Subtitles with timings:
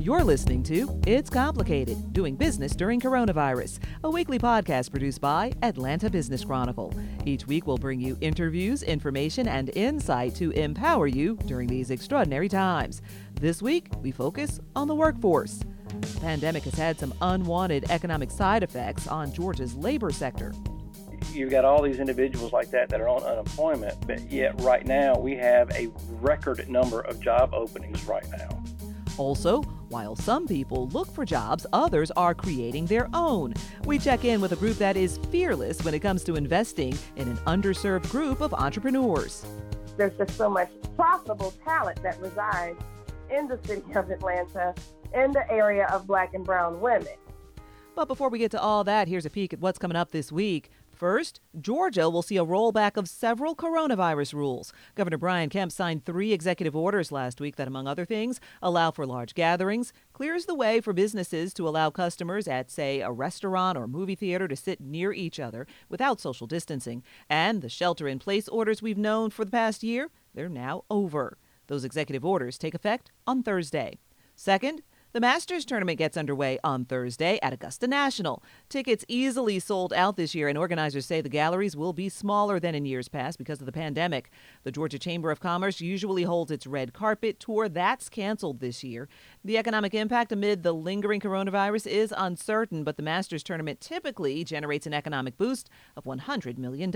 [0.00, 6.08] You're listening to It's Complicated Doing Business During Coronavirus, a weekly podcast produced by Atlanta
[6.08, 6.94] Business Chronicle.
[7.26, 12.48] Each week, we'll bring you interviews, information, and insight to empower you during these extraordinary
[12.48, 13.02] times.
[13.34, 15.60] This week, we focus on the workforce.
[16.00, 20.54] The pandemic has had some unwanted economic side effects on Georgia's labor sector
[21.32, 25.16] you've got all these individuals like that that are on unemployment, but yet right now
[25.16, 25.88] we have a
[26.20, 28.59] record number of job openings right now.
[29.20, 29.60] Also,
[29.90, 33.52] while some people look for jobs, others are creating their own.
[33.84, 37.28] We check in with a group that is fearless when it comes to investing in
[37.28, 39.44] an underserved group of entrepreneurs.
[39.98, 42.82] There's just so much profitable talent that resides
[43.30, 44.74] in the city of Atlanta
[45.12, 47.12] in the area of black and brown women.
[47.94, 50.32] But before we get to all that, here's a peek at what's coming up this
[50.32, 50.70] week.
[51.00, 54.70] First, Georgia will see a rollback of several coronavirus rules.
[54.94, 59.06] Governor Brian Kemp signed three executive orders last week that, among other things, allow for
[59.06, 63.88] large gatherings, clears the way for businesses to allow customers at, say, a restaurant or
[63.88, 68.46] movie theater to sit near each other without social distancing, and the shelter in place
[68.48, 71.38] orders we've known for the past year, they're now over.
[71.68, 73.96] Those executive orders take effect on Thursday.
[74.36, 78.42] Second, the Masters tournament gets underway on Thursday at Augusta National.
[78.68, 82.74] Tickets easily sold out this year, and organizers say the galleries will be smaller than
[82.74, 84.30] in years past because of the pandemic.
[84.62, 87.68] The Georgia Chamber of Commerce usually holds its red carpet tour.
[87.68, 89.08] That's canceled this year.
[89.44, 94.86] The economic impact amid the lingering coronavirus is uncertain, but the Masters tournament typically generates
[94.86, 96.92] an economic boost of $100 million.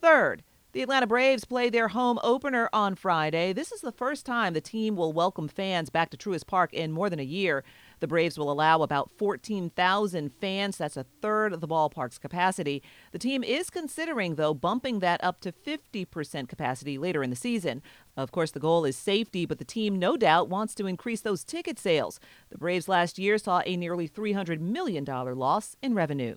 [0.00, 0.42] Third,
[0.76, 3.54] the Atlanta Braves play their home opener on Friday.
[3.54, 6.92] This is the first time the team will welcome fans back to Truist Park in
[6.92, 7.64] more than a year.
[8.00, 10.76] The Braves will allow about 14,000 fans.
[10.76, 12.82] That's a third of the ballpark's capacity.
[13.12, 17.80] The team is considering, though, bumping that up to 50% capacity later in the season.
[18.14, 21.42] Of course, the goal is safety, but the team no doubt wants to increase those
[21.42, 22.20] ticket sales.
[22.50, 26.36] The Braves last year saw a nearly $300 million loss in revenue.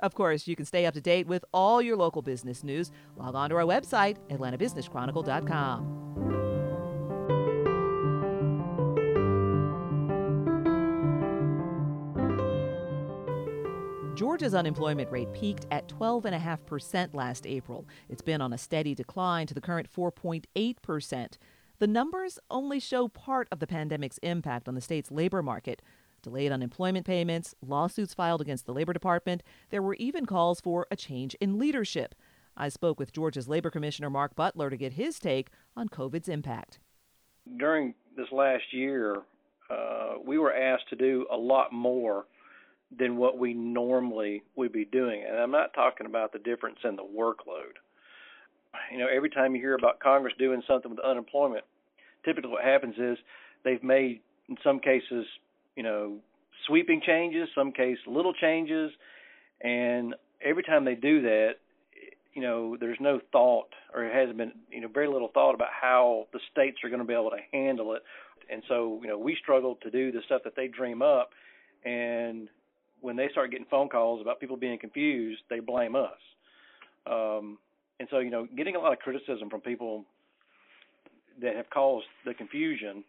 [0.00, 2.90] Of course, you can stay up to date with all your local business news.
[3.16, 6.00] Log on to our website, atlantabusinesschronicle.com.
[14.20, 17.86] Georgia's unemployment rate peaked at 12.5% last April.
[18.10, 21.38] It's been on a steady decline to the current 4.8%.
[21.78, 25.80] The numbers only show part of the pandemic's impact on the state's labor market
[26.22, 29.42] delayed unemployment payments, lawsuits filed against the Labor Department.
[29.70, 32.14] There were even calls for a change in leadership.
[32.56, 36.78] I spoke with Georgia's Labor Commissioner Mark Butler to get his take on COVID's impact.
[37.58, 39.22] During this last year,
[39.70, 42.26] uh, we were asked to do a lot more
[42.96, 45.24] than what we normally would be doing.
[45.26, 47.78] And I'm not talking about the difference in the workload.
[48.92, 51.64] You know, every time you hear about Congress doing something with unemployment,
[52.24, 53.18] typically what happens is
[53.64, 55.26] they've made, in some cases,
[55.80, 56.18] you know,
[56.66, 58.90] sweeping changes, some case little changes,
[59.62, 60.14] and
[60.44, 61.52] every time they do that,
[62.34, 65.70] you know, there's no thought or it hasn't been, you know, very little thought about
[65.72, 68.02] how the states are going to be able to handle it.
[68.52, 71.30] And so, you know, we struggle to do the stuff that they dream up
[71.86, 72.50] and
[73.00, 76.20] when they start getting phone calls about people being confused, they blame us.
[77.06, 77.56] Um,
[78.00, 80.04] and so, you know, getting a lot of criticism from people
[81.40, 83.02] that have caused the confusion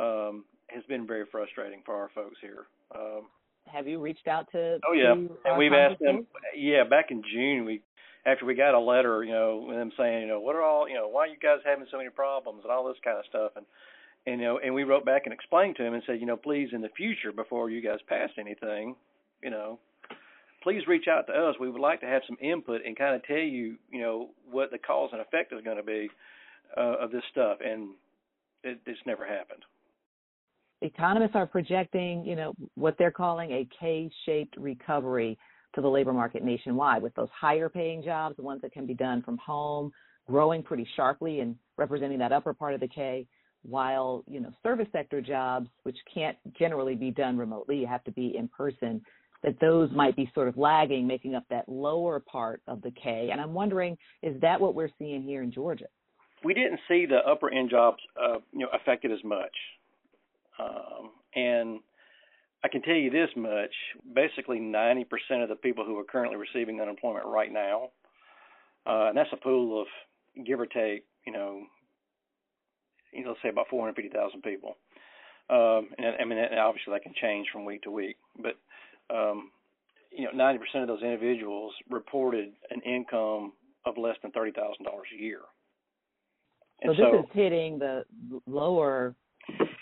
[0.00, 0.44] um,
[0.74, 2.66] has been very frustrating for our folks here.
[2.94, 3.22] Um,
[3.66, 4.78] Have you reached out to?
[4.88, 6.26] Oh yeah, and we've asked them.
[6.56, 7.82] Yeah, back in June, we
[8.26, 10.88] after we got a letter, you know, with them saying, you know, what are all,
[10.88, 13.24] you know, why are you guys having so many problems and all this kind of
[13.26, 13.66] stuff, and
[14.26, 16.36] and you know, and we wrote back and explained to them and said, you know,
[16.36, 18.94] please in the future before you guys pass anything,
[19.42, 19.78] you know,
[20.62, 21.56] please reach out to us.
[21.58, 24.70] We would like to have some input and kind of tell you, you know, what
[24.70, 26.10] the cause and effect is going to be
[26.76, 27.94] uh, of this stuff, and
[28.62, 29.64] it, it's never happened
[30.82, 35.38] economists are projecting, you know, what they're calling a K-shaped recovery
[35.74, 38.94] to the labor market nationwide with those higher paying jobs, the ones that can be
[38.94, 39.92] done from home,
[40.28, 43.26] growing pretty sharply and representing that upper part of the K,
[43.62, 48.10] while, you know, service sector jobs, which can't generally be done remotely, you have to
[48.12, 49.02] be in person,
[49.42, 53.28] that those might be sort of lagging, making up that lower part of the K.
[53.30, 55.86] And I'm wondering, is that what we're seeing here in Georgia?
[56.42, 59.54] We didn't see the upper end jobs, uh, you know, affected as much.
[60.60, 61.80] Um, and
[62.62, 63.72] I can tell you this much:
[64.14, 65.06] basically, 90%
[65.42, 67.90] of the people who are currently receiving unemployment right now,
[68.86, 69.86] uh, and that's a pool of
[70.44, 71.62] give or take, you know,
[73.12, 74.76] you know, let's say about 450,000 people.
[75.48, 78.54] Um, and I mean, obviously that can change from week to week, but
[79.12, 79.50] um,
[80.12, 83.52] you know, 90% of those individuals reported an income
[83.84, 85.40] of less than thirty thousand dollars a year.
[86.84, 88.04] So this is hitting the
[88.46, 89.14] lower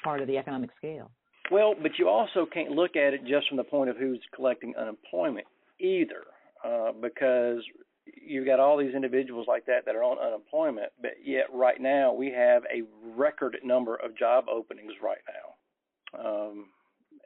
[0.03, 1.11] part of the economic scale.
[1.51, 4.75] Well, but you also can't look at it just from the point of who's collecting
[4.77, 5.47] unemployment
[5.81, 6.25] either,
[6.65, 7.63] uh, because
[8.05, 12.13] you've got all these individuals like that that are on unemployment, but yet right now
[12.13, 12.83] we have a
[13.17, 16.21] record number of job openings right now.
[16.21, 16.67] Um,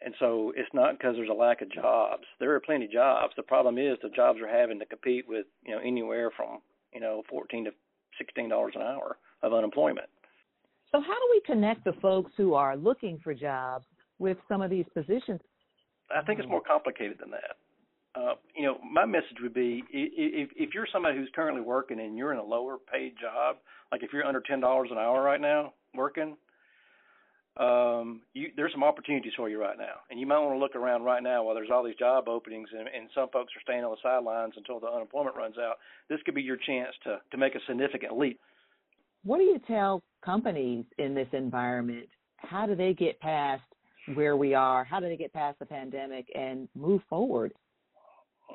[0.04, 2.24] and so it's not because there's a lack of jobs.
[2.40, 3.32] There are plenty of jobs.
[3.36, 6.60] The problem is the jobs are having to compete with you know anywhere from
[6.92, 7.70] you know fourteen to
[8.18, 10.08] sixteen dollars an hour of unemployment.
[10.92, 13.86] So how do we connect the folks who are looking for jobs
[14.18, 15.40] with some of these positions?
[16.14, 17.56] I think it's more complicated than that.
[18.14, 22.18] Uh, you know, my message would be if if you're somebody who's currently working and
[22.18, 23.56] you're in a lower paid job,
[23.90, 26.36] like if you're under ten dollars an hour right now working,
[27.56, 30.76] um, you, there's some opportunities for you right now, and you might want to look
[30.76, 33.82] around right now while there's all these job openings, and, and some folks are staying
[33.82, 35.76] on the sidelines until the unemployment runs out.
[36.10, 38.38] This could be your chance to to make a significant leap.
[39.24, 42.08] What do you tell companies in this environment?
[42.36, 43.62] How do they get past
[44.14, 44.84] where we are?
[44.84, 47.52] How do they get past the pandemic and move forward?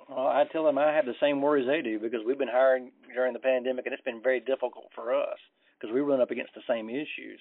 [0.09, 2.91] Well, I tell them I have the same worries they do because we've been hiring
[3.13, 5.37] during the pandemic, and it's been very difficult for us
[5.79, 7.39] because we run up against the same issues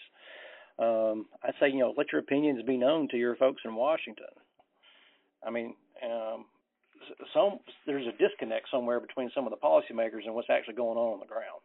[0.79, 4.27] um, I say, you know, let your opinions be known to your folks in Washington.
[5.47, 5.75] I mean,
[6.05, 6.45] um,
[7.33, 11.15] some there's a disconnect somewhere between some of the policymakers and what's actually going on
[11.15, 11.63] on the ground.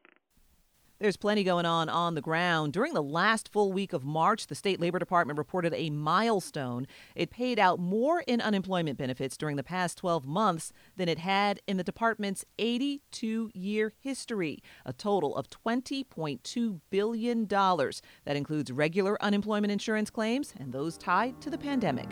[1.02, 2.74] There's plenty going on on the ground.
[2.74, 6.86] During the last full week of March, the state labor department reported a milestone.
[7.16, 11.60] It paid out more in unemployment benefits during the past 12 months than it had
[11.68, 17.48] in the department's 82 year history, a total of $20.2 billion.
[17.48, 22.12] That includes regular unemployment insurance claims and those tied to the pandemic.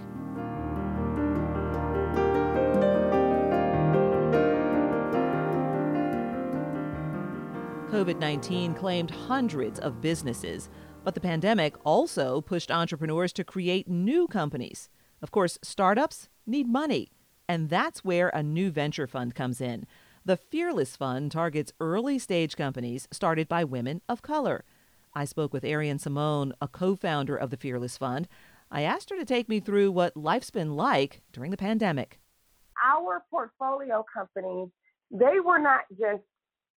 [7.99, 10.69] COVID 19 claimed hundreds of businesses,
[11.03, 14.87] but the pandemic also pushed entrepreneurs to create new companies.
[15.21, 17.11] Of course, startups need money,
[17.49, 19.85] and that's where a new venture fund comes in.
[20.23, 24.63] The Fearless Fund targets early stage companies started by women of color.
[25.13, 28.29] I spoke with Arian Simone, a co founder of the Fearless Fund.
[28.71, 32.17] I asked her to take me through what life's been like during the pandemic.
[32.81, 34.69] Our portfolio companies,
[35.11, 36.23] they were not just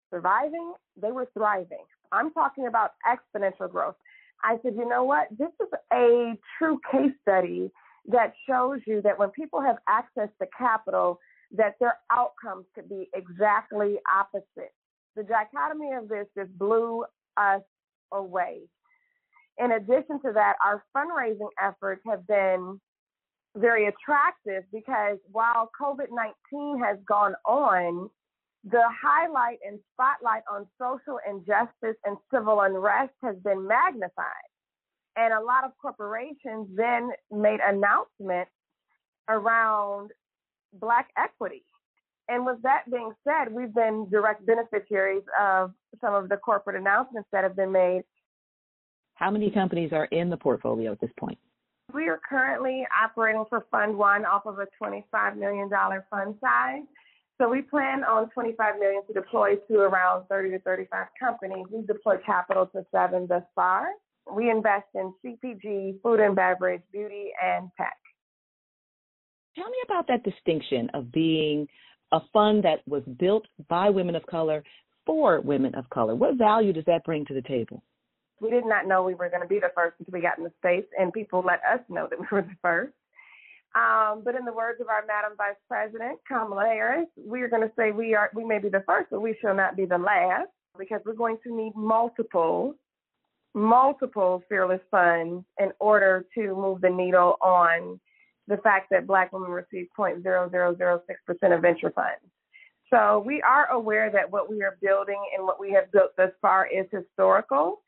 [0.09, 1.85] surviving, they were thriving.
[2.11, 3.95] I'm talking about exponential growth.
[4.43, 5.27] I said, you know what?
[5.37, 7.71] This is a true case study
[8.07, 11.19] that shows you that when people have access to capital,
[11.51, 14.73] that their outcomes could be exactly opposite.
[15.15, 17.05] The dichotomy of this just blew
[17.37, 17.61] us
[18.11, 18.61] away.
[19.57, 22.79] In addition to that, our fundraising efforts have been
[23.57, 26.07] very attractive because while COVID
[26.53, 28.09] 19 has gone on,
[28.63, 34.49] the highlight and spotlight on social injustice and civil unrest has been magnified.
[35.15, 38.51] And a lot of corporations then made announcements
[39.29, 40.11] around
[40.73, 41.63] Black equity.
[42.27, 47.27] And with that being said, we've been direct beneficiaries of some of the corporate announcements
[47.31, 48.03] that have been made.
[49.15, 51.39] How many companies are in the portfolio at this point?
[51.91, 55.69] We are currently operating for Fund One off of a $25 million
[56.11, 56.83] fund size.
[57.39, 61.65] So we plan on 25 million to deploy to around 30 to 35 companies.
[61.71, 63.87] We've deployed capital to seven thus far.
[64.31, 67.97] We invest in CPG, food and beverage, beauty, and tech.
[69.55, 71.67] Tell me about that distinction of being
[72.11, 74.63] a fund that was built by women of color
[75.05, 76.15] for women of color.
[76.15, 77.81] What value does that bring to the table?
[78.41, 80.43] We did not know we were going to be the first until we got in
[80.43, 82.93] the space, and people let us know that we were the first.
[83.79, 87.61] Um, but in the words of our Madam Vice President Kamala Harris, we are going
[87.61, 89.97] to say we are we may be the first, but we shall not be the
[89.97, 92.75] last because we're going to need multiple
[93.55, 97.99] multiple fearless funds in order to move the needle on
[98.47, 102.21] the fact that black women receive 0.0006% of venture funds.
[102.91, 106.31] So we are aware that what we are building and what we have built thus
[106.41, 107.81] far is historical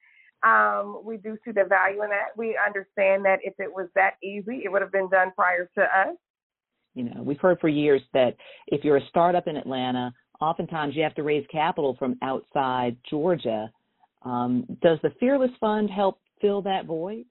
[0.44, 2.36] um, we do see the value in that.
[2.36, 5.82] We understand that if it was that easy, it would have been done prior to
[5.82, 6.16] us.
[6.94, 8.36] You know, we've heard for years that
[8.68, 13.72] if you're a startup in Atlanta, oftentimes you have to raise capital from outside Georgia.
[14.24, 17.26] Um, does the Fearless Fund help fill that void?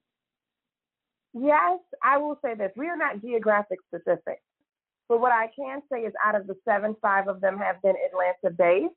[1.33, 2.71] Yes, I will say this.
[2.75, 4.41] We are not geographic specific.
[5.07, 7.95] But what I can say is out of the seven, five of them have been
[8.09, 8.95] Atlanta based.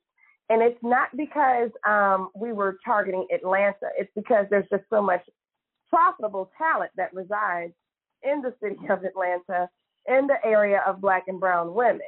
[0.49, 3.87] And it's not because um, we were targeting Atlanta.
[3.97, 5.21] It's because there's just so much
[5.89, 7.73] profitable talent that resides
[8.23, 9.69] in the city of Atlanta
[10.07, 12.01] in the area of black and brown women.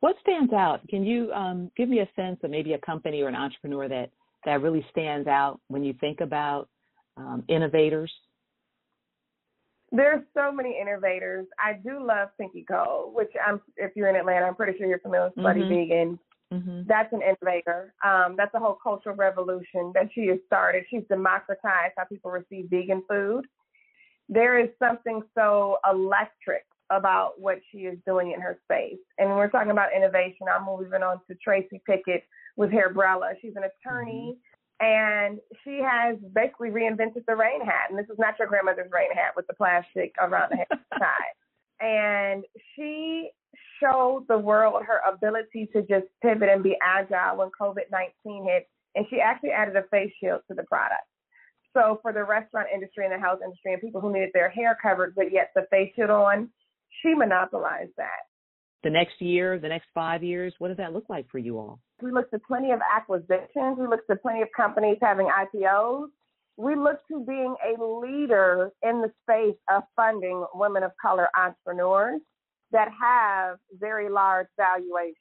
[0.00, 0.86] What stands out?
[0.88, 4.10] Can you um, give me a sense of maybe a company or an entrepreneur that,
[4.44, 6.68] that really stands out when you think about
[7.16, 8.12] um, innovators
[9.90, 11.46] There's so many innovators.
[11.58, 15.00] I do love Pinky Cole, which I'm if you're in Atlanta, I'm pretty sure you're
[15.00, 15.74] familiar with Slutty mm-hmm.
[15.74, 16.18] Vegan.
[16.52, 16.82] Mm-hmm.
[16.86, 17.92] That's an innovator.
[18.04, 20.84] Um, that's a whole cultural revolution that she has started.
[20.88, 23.44] She's democratized how people receive vegan food.
[24.28, 28.98] There is something so electric about what she is doing in her space.
[29.18, 32.24] And when we're talking about innovation, I'm moving on to Tracy Pickett
[32.56, 33.34] with Hairbrella.
[33.42, 34.36] She's an attorney
[34.80, 34.86] mm-hmm.
[34.86, 37.90] and she has basically reinvented the rain hat.
[37.90, 40.66] And this is not your grandmother's rain hat with the plastic around the head
[40.98, 41.84] tie.
[41.84, 43.30] And she
[43.80, 48.68] showed the world her ability to just pivot and be agile when COVID 19 hit.
[48.94, 51.04] And she actually added a face shield to the product.
[51.74, 54.76] So for the restaurant industry and the health industry and people who needed their hair
[54.80, 56.50] covered but yet the face shield on,
[57.02, 58.26] she monopolized that.
[58.84, 61.80] The next year, the next five years, what does that look like for you all?
[62.00, 63.76] We looked at plenty of acquisitions.
[63.78, 66.08] We looked at plenty of companies having IPOs.
[66.56, 72.20] We look to being a leader in the space of funding women of color entrepreneurs
[72.72, 75.16] that have very large valuations.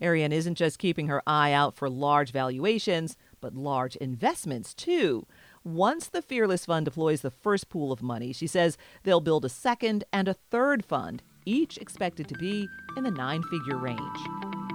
[0.00, 5.26] Arian isn't just keeping her eye out for large valuations, but large investments too.
[5.64, 9.48] Once the Fearless Fund deploys the first pool of money, she says they'll build a
[9.48, 14.65] second and a third fund, each expected to be in the nine figure range.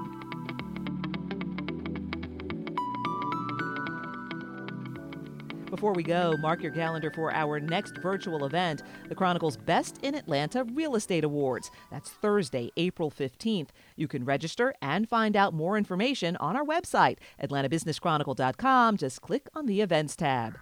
[5.71, 10.15] Before we go, mark your calendar for our next virtual event, the Chronicle's Best in
[10.15, 11.71] Atlanta Real Estate Awards.
[11.89, 13.69] That's Thursday, April 15th.
[13.95, 18.97] You can register and find out more information on our website, atlantabusinesschronicle.com.
[18.97, 20.57] Just click on the Events tab.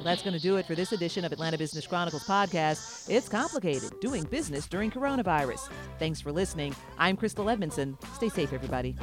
[0.00, 3.10] Well, that's going to do it for this edition of Atlanta Business Chronicles podcast.
[3.10, 5.68] It's complicated doing business during coronavirus.
[5.98, 6.74] Thanks for listening.
[6.96, 7.98] I'm Crystal Edmondson.
[8.14, 8.96] Stay safe, everybody.